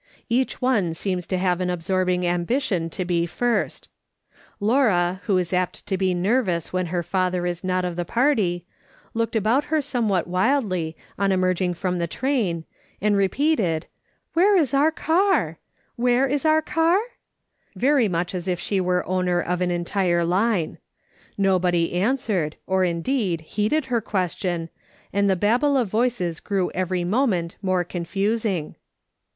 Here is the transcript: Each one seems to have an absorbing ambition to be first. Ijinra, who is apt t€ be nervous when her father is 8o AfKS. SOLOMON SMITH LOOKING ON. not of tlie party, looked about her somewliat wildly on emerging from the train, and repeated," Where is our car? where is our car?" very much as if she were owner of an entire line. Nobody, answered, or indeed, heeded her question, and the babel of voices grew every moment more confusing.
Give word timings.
Each 0.29 0.59
one 0.59 0.95
seems 0.95 1.27
to 1.27 1.37
have 1.37 1.61
an 1.61 1.69
absorbing 1.69 2.25
ambition 2.25 2.89
to 2.89 3.05
be 3.05 3.27
first. 3.27 3.87
Ijinra, 4.59 5.19
who 5.25 5.37
is 5.37 5.53
apt 5.53 5.85
t€ 5.85 5.95
be 5.95 6.15
nervous 6.15 6.73
when 6.73 6.87
her 6.87 7.03
father 7.03 7.45
is 7.45 7.61
8o 7.61 7.61
AfKS. 7.61 7.61
SOLOMON 7.61 7.61
SMITH 7.61 7.83
LOOKING 7.83 7.83
ON. 7.83 7.93
not 7.93 8.01
of 8.01 8.07
tlie 8.07 8.11
party, 8.11 8.65
looked 9.13 9.35
about 9.35 9.63
her 9.65 9.77
somewliat 9.79 10.25
wildly 10.25 10.97
on 11.19 11.31
emerging 11.31 11.75
from 11.75 11.99
the 11.99 12.07
train, 12.07 12.65
and 12.99 13.15
repeated," 13.15 13.85
Where 14.33 14.57
is 14.57 14.73
our 14.73 14.89
car? 14.89 15.59
where 15.97 16.25
is 16.25 16.45
our 16.45 16.63
car?" 16.63 16.97
very 17.75 18.07
much 18.07 18.33
as 18.33 18.47
if 18.47 18.59
she 18.59 18.81
were 18.81 19.05
owner 19.05 19.39
of 19.39 19.61
an 19.61 19.69
entire 19.69 20.25
line. 20.25 20.79
Nobody, 21.37 21.93
answered, 21.93 22.55
or 22.65 22.83
indeed, 22.83 23.41
heeded 23.41 23.85
her 23.85 24.01
question, 24.01 24.69
and 25.13 25.29
the 25.29 25.35
babel 25.35 25.77
of 25.77 25.89
voices 25.89 26.39
grew 26.39 26.71
every 26.73 27.03
moment 27.03 27.55
more 27.61 27.83
confusing. 27.83 28.75